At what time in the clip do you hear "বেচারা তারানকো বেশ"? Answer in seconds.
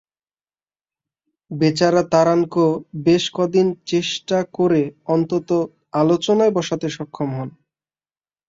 1.51-3.23